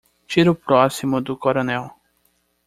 [0.27, 1.85] Tiro próximo do coronel.